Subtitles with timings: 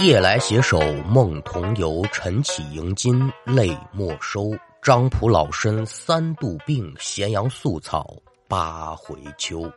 [0.00, 4.50] 夜来携手梦同游，晨起迎金泪莫收。
[4.80, 8.16] 张仆老身三度病，咸阳宿草
[8.48, 9.70] 八回秋。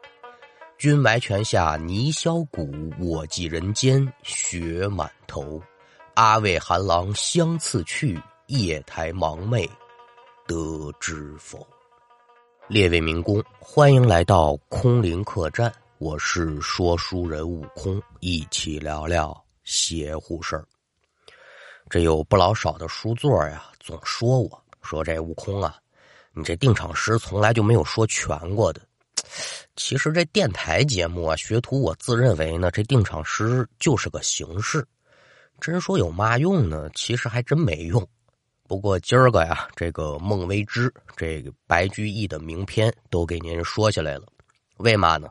[0.77, 5.61] 君埋泉下泥销骨，我寄人间雪满头。
[6.13, 8.17] 阿魏寒狼相次去，
[8.47, 9.69] 夜台盲寐
[10.47, 11.67] 得知否？
[12.69, 19.42] 列位民工，欢迎来到空灵客栈，我是说书人悟空，一起聊聊。
[19.63, 20.67] 邪乎事儿，
[21.89, 25.77] 这有不老少的书座呀，总说我说这悟空啊，
[26.33, 28.81] 你这定场诗从来就没有说全过的。
[29.75, 34.85] 其实这电台节目啊，学徒我自认为呢，这定场诗就是个形式，
[35.59, 36.89] 真说有嘛用呢？
[36.93, 38.07] 其实还真没用。
[38.67, 44.23] 不过今儿个呀，这个孟微之、这个白居易的名篇都给您说下来了。
[44.77, 45.29] 为嘛呢？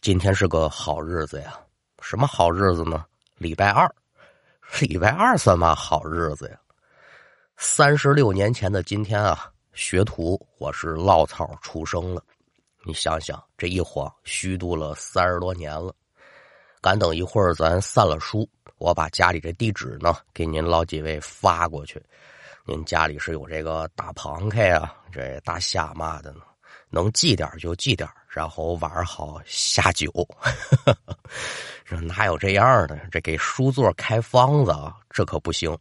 [0.00, 1.58] 今天是个好日子呀！
[2.00, 3.04] 什么好日子呢？
[3.40, 3.90] 礼拜二，
[4.80, 6.60] 礼拜二算嘛好日子呀？
[7.56, 12.22] 三十六年前的今天啊，学徒我是落草出生了。
[12.84, 15.90] 你想想，这一晃虚度了三十多年了。
[16.82, 21.98] 赶等一会儿咱散了书，我把家里这地址呢给您老几位发过去。
[22.66, 26.42] 您家里是有这个大螃蟹啊，这大虾嘛的呢？
[26.90, 30.08] 能寄点就寄点然后晚上好下酒。
[31.84, 32.96] 这哪有这样的？
[33.10, 35.76] 这给书座开方子啊，这可不行。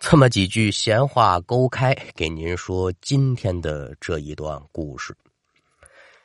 [0.00, 5.16] 这么几句闲话勾开，给您说今天的这一段故事。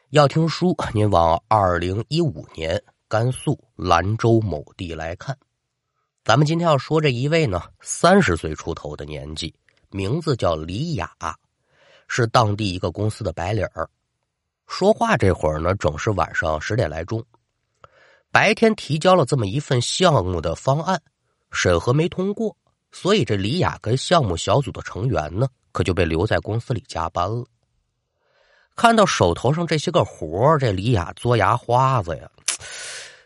[0.10, 5.38] 要听书，您往二零一五年甘肃兰州某地来看。
[6.26, 9.56] 咱们今天要说这一位呢，三十岁出头的年纪，
[9.90, 11.10] 名字叫李雅。
[12.08, 13.90] 是当地一个公司的白领儿，
[14.72, 17.22] 说话这会儿呢，正是晚上十点来钟。
[18.32, 21.00] 白天提交了这么一份项目的方案，
[21.52, 22.56] 审核没通过，
[22.90, 27.46] 所以这李雅跟项目小组的成员呢，可就被留在公司里加班了。
[28.74, 32.32] 看到手头上这些个活这李雅嘬牙花子呀，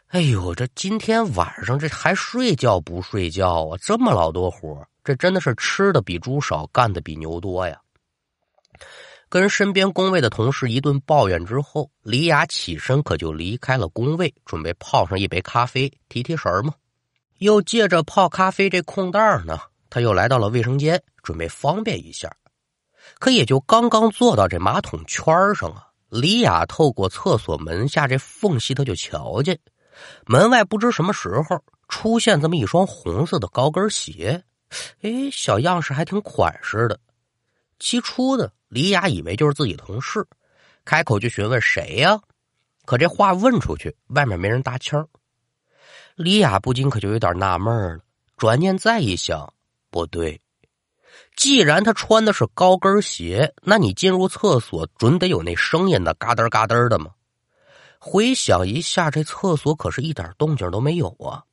[0.08, 3.78] 哎呦，这今天晚上这还睡觉不睡觉啊？
[3.80, 7.80] 这么老多活这真的是吃的比猪少，干的比牛多呀！
[9.30, 16.74] 跟身边工位的同事一顿抱怨之后，李雅起身可就离开了工位，准备泡上一杯咖啡提提神儿嘛。
[17.40, 19.59] 又借着泡咖啡这空档呢，
[19.90, 22.34] 他又来到了卫生间，准备方便一下。
[23.19, 29.59] 可也就刚刚坐到这马桶圈上啊，李雅透过厕所门下这缝隙，他就瞧见
[30.25, 34.44] 门外不知什么时候出现这么一双红色的高跟鞋，
[35.02, 37.00] 哎，小样式还挺款式的。
[37.80, 40.28] 起初的李雅以为就是自己同事，
[40.84, 42.19] 开口就询问谁呀？
[42.84, 45.08] 可这话问出去，外面没人搭腔
[46.16, 48.03] 李雅不禁可就有点纳闷了。
[48.35, 49.53] 转念再一想，
[49.90, 50.41] 不对，
[51.38, 57.12] 既然他穿的是高跟鞋，那你进入厕所准得有那声音的嘎噔嘎噔的嘛？
[57.97, 61.46] 回想一下，这厕所可是一点动静都没有啊！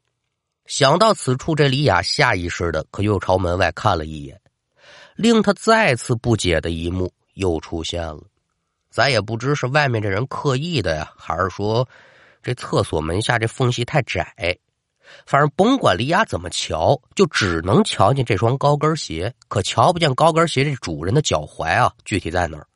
[0.66, 4.41] 想到此处，这李雅下意识的可又朝门外看了一眼。
[5.22, 8.20] 令他再次不解的一幕又出现了，
[8.90, 11.88] 咱也不知是外面这人刻意的呀，还是说
[12.42, 14.34] 这厕所门下这缝隙太窄。
[15.24, 22.66] 反正甭管李雅怎么瞧，就只能瞧见这双高跟鞋，可瞧不见高跟鞋这主人的脚踝啊，具体在哪儿？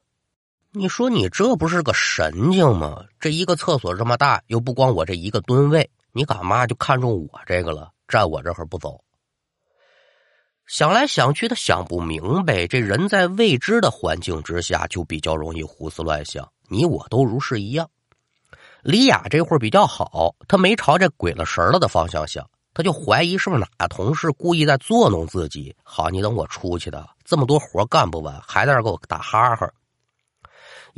[0.70, 3.02] 你说你这不是个神经吗？
[3.18, 9.02] 这一个厕所这么大，又不光我这一个蹲位，你干嘛就看中我这个了，站我这会儿不走？
[10.66, 12.66] 想来想去，他想不明白。
[12.66, 16.50] 这人在未知的环境之下，就比较容易胡思乱想。
[16.68, 17.88] 你我都如是一样。
[18.82, 25.74] 李雅这会儿比较好，他没朝这鬼了神了的方向想，他就怀疑是不是哪个同事故意在作弄自己。
[25.84, 29.70] 好，你等我出去的，这么多活干不完，还在这给我打哈哈。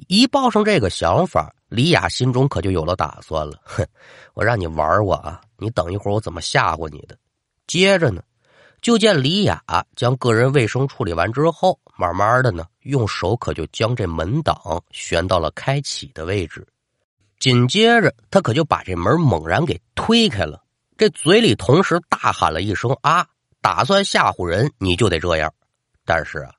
[0.06, 3.61] 一抱上这个想法，李雅心中可就有了打算了。
[3.65, 3.87] 哼，
[4.33, 5.41] 我让你玩我啊！
[5.59, 7.19] 你等一会儿，我怎么吓唬你的？
[7.67, 8.23] 接着呢。
[8.80, 9.62] 就见李雅
[9.96, 14.56] 将个人卫生处理完之后，慢慢的呢，用手可就将这门挡
[14.90, 16.66] 旋到了开启的位置。
[17.38, 20.62] 紧接着，他可就把这门猛然给推开了，
[20.96, 23.26] 这嘴里同时大喊了一声“啊”，
[23.62, 25.52] 打算吓唬人，你就得这样。
[26.04, 26.54] 但是啊，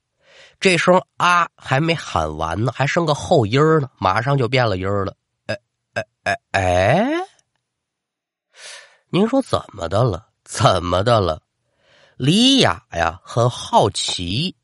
[0.60, 5.16] 这声“啊”还没喊完呢，还剩个后音呢，马上就变了音了。
[5.48, 5.58] 哎
[5.94, 7.10] 哎哎哎，
[9.10, 10.28] 您说怎么的了？
[10.46, 11.42] 怎么的了？
[12.20, 14.58] 李雅呀，很好奇，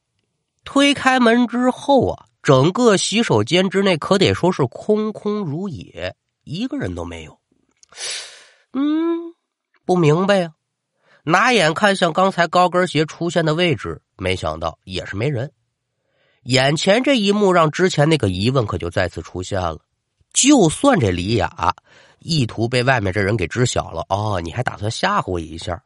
[0.66, 7.40] 推开门之后啊，整个洗手间之内可得说是空空如也，一个人都没有。
[8.74, 9.34] 嗯，
[9.86, 10.52] 不明白呀。
[11.24, 15.54] 拿眼看向刚才高跟鞋出现的位置，没想到也是没人。
[16.44, 19.80] 眼前这一幕让之前那个疑问可就再次出现了。
[20.34, 21.74] 就算这李雅
[22.20, 25.82] 意图被外面这人给知晓了，哦，你还打算吓唬我一下，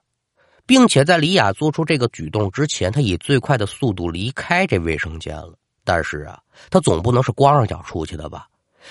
[0.70, 5.56] 并且在李雅做出这个举动之前，他以最快的速度离开这卫生间了。
[5.84, 6.40] 但是啊，
[6.70, 8.48] 他总不能是光着脚出去的吧？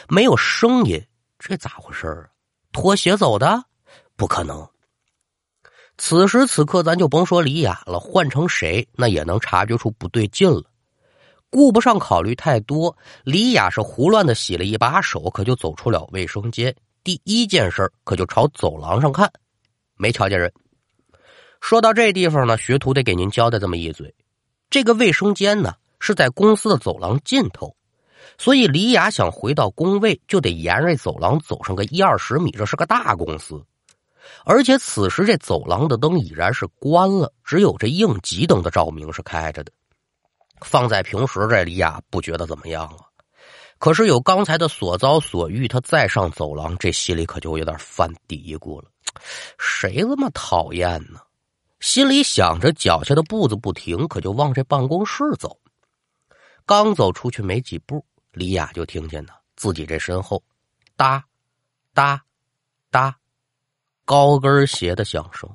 [0.08, 1.00] 没有声音，
[1.38, 2.26] 这咋回事啊？
[2.72, 3.62] 脱鞋走的？
[4.16, 4.68] 不可能。
[5.98, 10.64] 此时此刻，咱就甭说李雅了，换成谁，那也能察觉出不对劲了。
[11.48, 16.74] 顾不上考虑太多，李雅是胡乱的洗了一把手，可就走出了卫生间。
[17.04, 19.30] 第一件事可就朝走廊上看，
[19.94, 20.52] 没瞧见人。
[21.60, 24.14] 说到这地方呢，学徒得给您交代这么一嘴：
[24.70, 27.76] 这个卫生间呢是在公司的走廊尽头，
[28.38, 32.50] 所以李雅想回到工位，就得沿着走廊走上个一二十米。
[32.52, 33.62] 这是个大公司，
[34.44, 39.72] 而且此时这走廊的灯已然是关了，只有这应急灯的照明是开着的。
[40.62, 42.98] 放在平时，这李雅不觉得怎么样啊。
[43.78, 48.88] 可是有刚才的所遭所遇，他再上走廊，这心里可就有点犯嘀咕了。
[49.58, 51.20] 谁这么讨厌呢？
[51.80, 55.58] 心里想着，脚下的步子不停，可就往这办公室走。
[56.66, 60.42] 刚走出去没几步，李雅就听见呢，自己这身后，
[60.96, 61.24] 哒，
[61.94, 62.22] 哒，
[62.90, 63.16] 哒，
[64.04, 65.48] 高跟鞋的响声。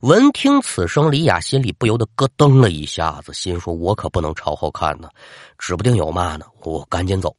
[0.00, 5.08] 闻听此声，李雅心里不由得咯噔了一下子，心说：“我可不能朝后看呢，
[5.58, 7.34] 指不定有嘛呢。”我赶紧走。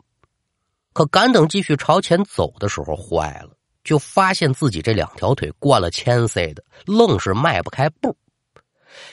[0.93, 3.51] 可赶等继续朝前走的时候，坏了，
[3.85, 8.13] 就发现自己这两条腿灌了铅塞的，愣是迈不开步。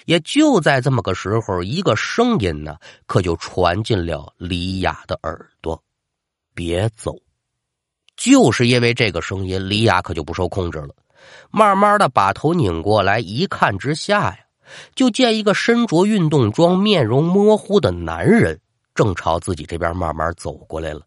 [0.07, 2.77] 也就在这么个时候，一个声音呢，
[3.07, 5.81] 可就传进了李雅的耳朵
[6.55, 7.15] ：“别走！”
[8.17, 10.95] 就是因为这个声音，李雅可就不受控制了。
[11.51, 14.39] 慢慢的把头拧过来，一看之下呀，
[14.95, 18.59] 就见一个身着运动装、面容模糊的男人
[18.95, 21.03] 正朝自己这边慢慢走过来了。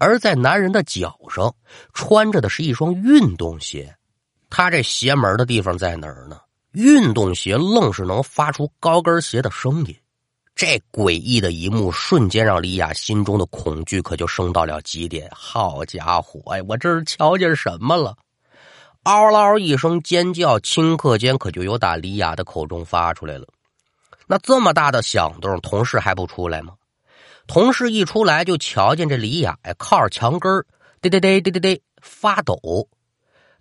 [0.00, 1.54] 而在男人的脚上
[1.92, 3.94] 穿着的是一双运动鞋，
[4.48, 6.40] 他这邪门的地方在哪儿呢？
[6.72, 9.94] 运动鞋愣是能发出高跟鞋的声音，
[10.54, 15.30] 这诡异的一幕瞬间让李雅心中的恐惧可就升到了极点。
[15.34, 18.16] 好家伙哎，我这是瞧见什么了？
[19.02, 23.46] 嗷嗷一声尖叫，顷刻间可就由打李雅的口中发出来了。
[24.26, 26.72] 那这么大的响动，同事还不出来吗？
[27.52, 30.64] 同事一出来，就瞧见这李雅呀，靠着墙根儿，
[31.02, 32.88] 嘚嘚嘚嘚嘚嘚发抖，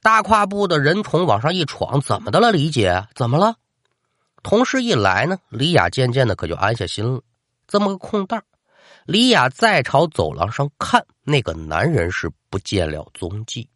[0.03, 3.07] 大跨步的人从往上一闯，怎么的了，李姐？
[3.15, 3.56] 怎么了？
[4.44, 7.24] 同事一来呢，李雅渐渐的可就安下心了。
[7.68, 8.44] 这么个空档，
[9.07, 13.68] 李雅再朝走廊上看，那个男人是不见了踪迹。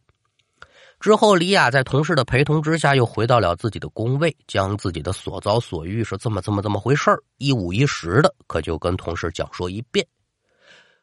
[1.03, 10.07] 之后，李雅在同事的陪同之下，又回到了自己的工位，将自己的所遭所遇是这么这么这么回事一五一十的，可就跟同事讲说一遍。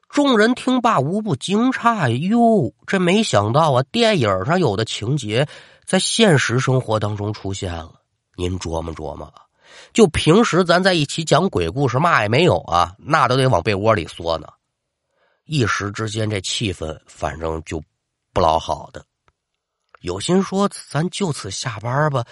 [0.08, 3.84] 众人听罢，无不惊诧：“哟，这没想到啊！
[3.92, 5.46] 电影上有的情节，
[5.84, 8.00] 在现实生活当中出现了。
[8.36, 9.30] 您琢磨琢磨，
[9.92, 14.48] 就平时咱在一起讲鬼故事，嘛也没有啊，那都得往被窝里缩呢。
[15.44, 17.82] 一时之间，这气氛反正就
[18.32, 19.04] 不老好的。”
[20.00, 22.24] 有心说咱就此下班吧，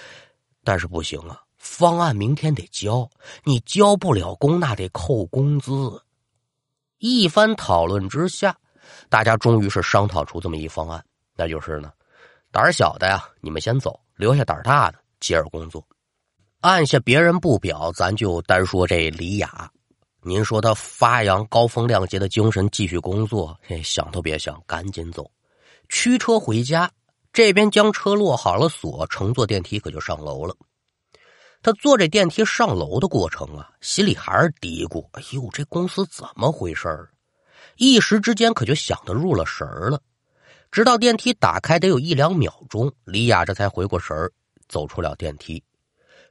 [0.65, 3.09] 但是不行啊，方案明天得交，
[3.45, 6.03] 你交不了工那得扣工资。
[6.99, 8.57] 一番讨论之下，
[9.09, 11.05] 大家终于是商讨出这么一方案，
[11.37, 11.93] 那就是呢，
[12.51, 15.87] 胆小的呀，你们先走，留下胆大的接着工作。
[16.61, 19.71] 按下别人不表，咱就单说这李雅，
[20.23, 25.31] 您说他发扬高风亮节的精神，继续工作，想都别想，赶紧走，
[25.89, 26.91] 驱车回家。
[27.39, 30.57] 这边将车落好了锁，乘坐电梯可就上楼了。
[31.63, 37.09] 他坐这电梯上楼的过程啊，心里还是嘀咕：“哎呦，这公司怎么回事儿
[37.77, 40.03] 一时之间可就想得入了神了。
[40.73, 44.33] 直到电梯打开，得有一两秒钟，李雅这才回过神儿
[44.69, 45.63] 走出了电梯，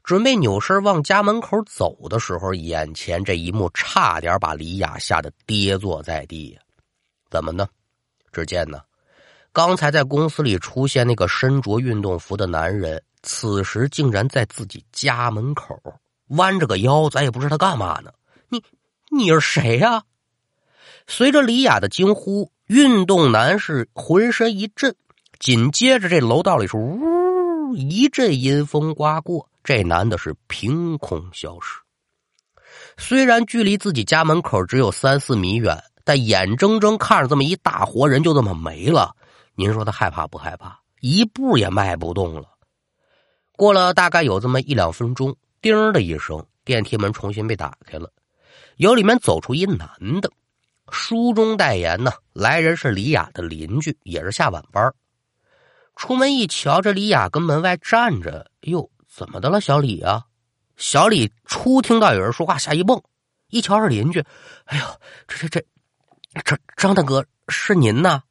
[0.04, 6.60] 准备扭身往家门口走的时候，眼前这一幕差点把李雅吓得跌坐在地。
[7.30, 7.66] 怎么呢？
[8.30, 8.82] 只见呢。
[9.58, 15.76] 刚才在公司里出现那个身着运动服的男人，此时竟然在自己家门口
[16.28, 18.12] 弯着个腰，咱也不知道他干嘛呢。
[18.50, 18.62] 你
[19.10, 20.04] 你是谁呀？
[21.08, 24.96] 随着李雅的惊呼，运动男是浑身一震，
[25.40, 31.80] 紧接着这楼道里是呜一阵阴风刮过，这男的是凭空消失。
[32.96, 39.16] 虽然距离自己家门口只有三四米远，但眼睁睁看着这么一大活人就这么没了。
[39.60, 40.80] 您说他害怕不害怕？
[41.00, 42.48] 一步也迈不动了。
[43.54, 48.14] 过了大概有这么一两分钟，叮的一声，电梯门重新被打开了，
[48.76, 49.90] 由里面走出一男
[50.22, 50.32] 的，
[50.92, 54.94] 书中代言呢，来人是李雅的邻居，也是下晚班。
[55.96, 60.24] 出门一瞧，这李雅跟门外站着，哟，怎么的了，小李啊？
[60.76, 63.02] 小李初听到有人说话，吓一蹦，
[63.50, 64.24] 一瞧是邻居，
[64.66, 64.86] 哎呦，
[65.28, 65.66] 这这这，
[66.44, 68.22] 这张大哥是您呐？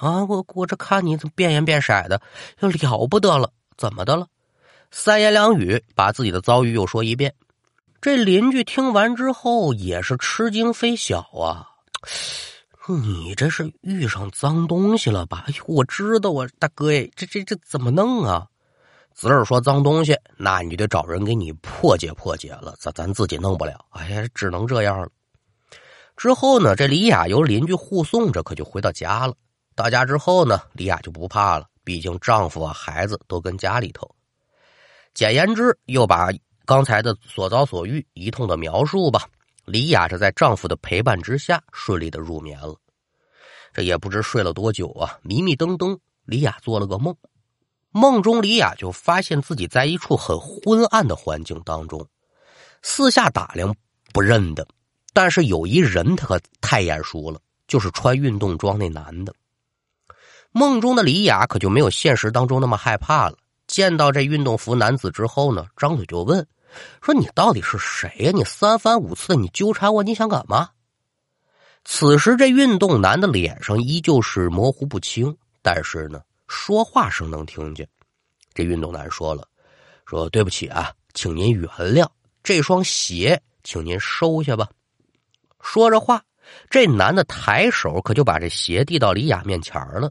[0.00, 2.20] 啊，我我这看你怎么变颜变色的，
[2.58, 4.26] 就了不得了，怎么的了？
[4.90, 7.34] 三言两语把自己的遭遇又说一遍。
[8.00, 11.68] 这邻居听完之后也是吃惊非小啊！
[12.88, 15.44] 你这是遇上脏东西了吧？
[15.46, 18.46] 哎呦我知道啊，大哥哎，这这这怎么弄啊？
[19.14, 23.84] 子儿说脏东西，那你得找人给你破解破解了，咱咱自己弄不了。
[23.90, 25.08] 哎呀，只能这样了。
[26.16, 29.34] 之后呢，这李雅由邻居护送着，可就回到家了。
[29.80, 34.06] 到家之后呢，李雅就不怕了，毕竟丈夫啊、孩子都跟家里头。
[35.14, 36.28] 简言之，又把
[36.66, 39.26] 刚才的所遭所遇一通的描述吧。
[39.64, 42.76] 李雅这在丈夫的陪伴之下，顺利的入眠了。
[43.72, 47.16] 这也不知睡了多久啊，迷迷瞪瞪，李雅做了个梦。
[47.90, 52.06] 梦中，李雅就发现自己在一处很昏暗的环境当中，
[52.82, 53.74] 四下打量
[54.12, 54.68] 不认得，
[55.14, 59.34] 但是有一人他可太眼熟了，就是穿运动装那男的。
[60.52, 63.36] 梦中的李雅可就没有现实当中那么害怕了。
[63.66, 66.44] 见到这运动服男子之后呢，张嘴就问
[67.00, 68.32] ：“说你到底是谁呀？
[68.34, 70.70] 你三番五次你纠缠我，你想干嘛？”
[71.84, 77.88] 此时这运动男的脸上依旧是模糊不清，但是呢，说话声能听见。
[78.52, 79.46] 这运动男说了
[80.04, 82.04] ：“说对不起啊，请您原谅
[82.42, 84.68] 这双鞋，请您收下吧。”
[85.62, 86.22] 说着话，
[86.68, 90.10] 这男的抬手可就把这鞋递到李雅面前了。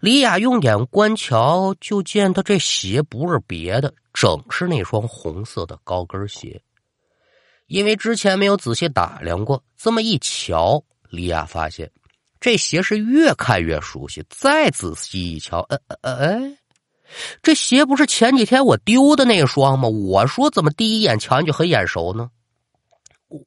[0.00, 6.62] 李雅用眼观瞧，就见他这鞋不是别的，正是那双红色的高跟鞋。
[7.66, 11.90] 因为之前没有仔细打量过，这么一瞧，李雅发现
[12.38, 14.24] 这鞋是越看越熟悉。
[14.30, 16.58] 再仔细一瞧，呃呃哎，
[17.42, 19.88] 这鞋不是前几天我丢的那双吗？
[19.88, 22.30] 我说怎么第一眼瞧就很眼熟呢？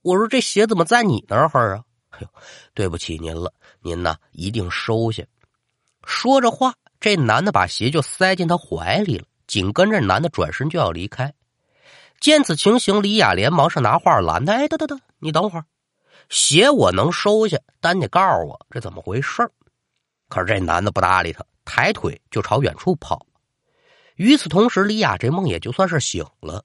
[0.01, 1.83] 我说这鞋怎么在你那儿啊？
[2.09, 2.27] 哎呦，
[2.73, 5.23] 对不起您了，您呢一定收下。
[6.05, 9.25] 说着话，这男的把鞋就塞进他怀里了。
[9.47, 11.33] 紧跟着，男的转身就要离开。
[12.19, 15.65] 见此情形，李雅连忙是拿话拦他：“哎，等等等，你等会儿，
[16.29, 19.49] 鞋我能收下，但你得告诉我这怎么回事
[20.29, 23.25] 可是这男的不搭理他，抬腿就朝远处跑。
[24.15, 26.63] 与此同时，李雅这梦也就算是醒了，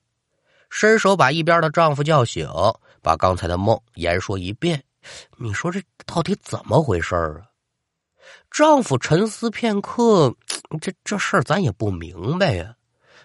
[0.71, 2.49] 伸手把一边的丈夫叫醒，
[3.03, 4.85] 把刚才的梦言说一遍。
[5.39, 7.43] 你说这到底怎么回事啊？
[8.51, 10.35] 丈夫沉思片刻，
[10.81, 12.75] 这这事儿咱也不明白呀。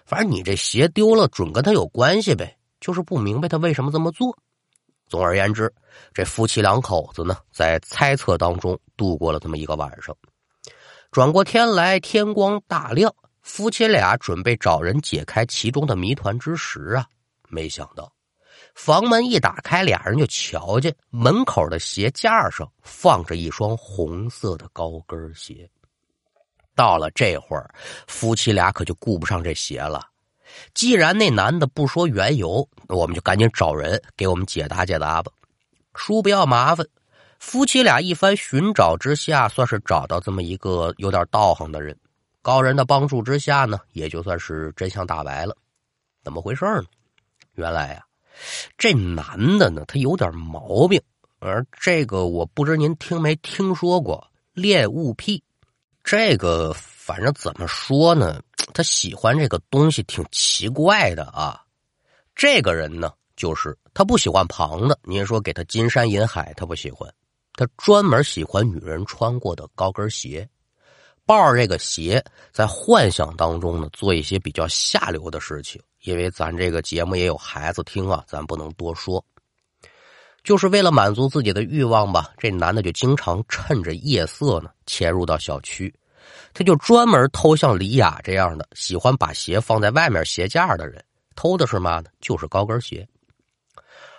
[0.04, 2.56] 反正你这鞋丢了，准跟他有关系呗。
[2.80, 4.36] 就是不明白他为什么这么做。
[5.06, 5.72] 总而言之，
[6.12, 10.16] 这夫妻两口子呢，在猜测当中度过了这么一个晚上。
[11.12, 17.06] 转过天来，天光大亮，夫妻俩准备找人解开其中的谜团之时啊，
[17.48, 18.12] 没想到。
[18.74, 25.68] 房门一打开，俩人就瞧见门口的鞋架上放着一双红色的高跟鞋。
[26.74, 27.72] 到了这会儿，
[28.06, 30.08] 夫妻俩可就顾不上这鞋了。
[30.74, 35.30] 既然那男的不说缘由，我们就赶紧找人给我们解答解答吧。
[35.94, 36.86] 叔不要麻烦，
[37.38, 41.96] 夫妻俩一番寻找之下，算是找到这么一个有点道行的人。
[42.40, 45.54] 高人的帮助之下呢，也就算是真相大白了。
[46.24, 46.84] 怎么回事呢？
[47.54, 48.04] 原来呀。
[48.78, 51.00] 这男的呢，他有点毛病，
[51.38, 55.42] 而这个我不知您听没听说过恋物癖。
[56.04, 58.42] 这个反正怎么说呢，
[58.74, 61.62] 他喜欢这个东西挺奇怪的啊。
[62.34, 67.08] 这个人呢，就是他不喜欢旁的，您说给他金山银海，他不喜欢，
[67.54, 70.48] 他专门喜欢女人穿过的高跟鞋，
[71.24, 75.80] 抱着这个鞋在幻想当中呢，做一些比较下流的事情。
[76.02, 79.24] 因为咱这个节目也有孩子听啊，咱不能多说。
[80.44, 85.94] 就是为了满足自己的欲望吧，这男的就经常趁着夜色呢，潜入到小区，
[86.52, 91.04] 他就专门偷像李雅这样的喜欢把鞋放在外面鞋架的人，
[91.36, 92.10] 偷的是嘛呢？
[92.20, 93.08] 就是高跟鞋。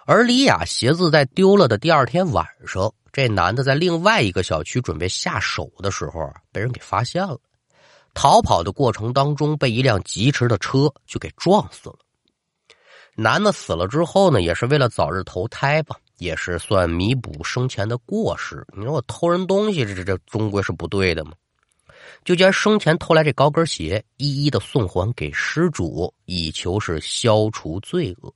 [0.06, 7.38] 而李雅鞋子在丢了的第二天晚上，这男的在另外一个小区准备下手的时候，被人给发现了。
[8.14, 11.98] 逃跑的过程当中，被一辆疾驰的车就给撞死了。
[13.16, 18.66] 男的死了之后呢，也是为了早日投胎吧，也是算弥补生前的过失。
[18.76, 21.34] 你说我偷人东西，这这这终归是不对的嘛。
[22.26, 28.34] 就将生前偷来这高跟鞋一一的送还给失主，以求是消除罪恶。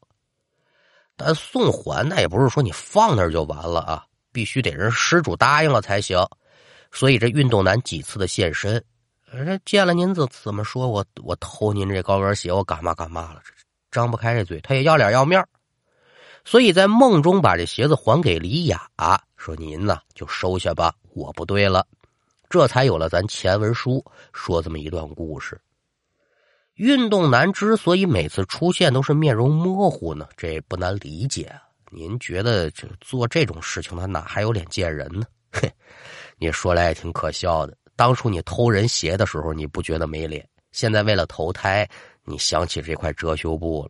[1.16, 6.20] 但送还那也不是说你放那就完了啊，必须得人失主答应了才行。
[6.92, 8.84] 所以这运动男几次的现身，
[9.32, 13.42] 这见了您怎怎么说我我偷您这高跟鞋，我干嘛干嘛了？
[13.46, 13.54] 这
[13.92, 15.46] 张不开这嘴，他也要脸要面
[16.46, 18.90] 所以在梦中把这鞋子还给李雅，
[19.36, 21.86] 说您呢就收下吧，我不对了。
[22.50, 25.60] 这才有了咱前文书说这么一段故事。
[26.76, 31.54] 运动男之所以每次出现都是面容模糊呢，这不难理解。
[31.90, 35.26] 您觉得这做这种事情他哪还有脸见人呢？
[35.52, 35.70] 嘿，
[36.38, 37.76] 你说来也挺可笑的。
[37.98, 40.48] 当初你偷人鞋的时候，你不觉得没脸？
[40.72, 41.90] 现在为了投胎，
[42.24, 43.90] 你想起这块遮羞布了。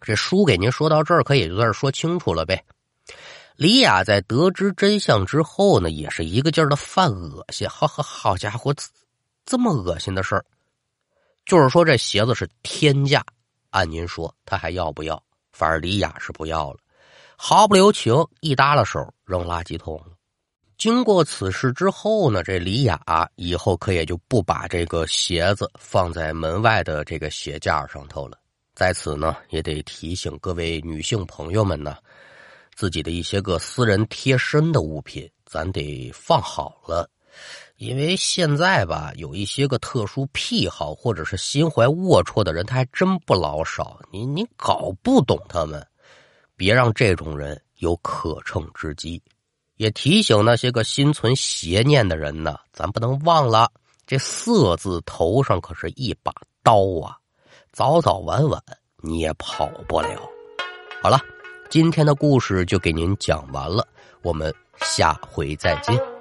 [0.00, 2.64] 这书给您说到这儿，可以就算是说清楚了呗。
[3.56, 7.68] 李雅在得知真相之后呢，也是一个劲儿的犯恶心。
[7.68, 8.74] 好好好家伙，
[9.44, 10.44] 这么恶心的事儿，
[11.44, 13.24] 就是说这鞋子是天价，
[13.70, 15.22] 按您说他还要不要？
[15.52, 16.78] 反而李雅是不要了，
[17.36, 20.02] 毫不留情，一搭了手扔垃圾桶。
[20.84, 23.00] 经过此事之后呢，这李雅
[23.36, 28.38] 以后可也就不把这个鞋子放在门外的这个鞋架上头了。
[28.74, 31.96] 在此呢，也得提醒各位女性朋友们呢。
[32.76, 37.08] 自己的一些个私人贴身的物品，咱得放好了，
[37.78, 43.98] 因为现在吧，有一些个特殊癖好或者是心怀龌龊的人，他还真不老少。
[44.12, 45.82] 你你搞不懂他们，
[46.56, 49.22] 别让这种人有可乘之机。
[49.84, 53.70] 也提醒那些个心存邪念的人呢，咱不能忘了，
[54.06, 57.18] 这色字头上可是一把刀啊，
[57.70, 58.62] 早早晚晚
[59.02, 60.08] 你也跑不了。
[61.02, 61.20] 好了。
[61.70, 63.84] 今天的故事就给您讲完了，
[64.22, 66.13] 我们下回再见。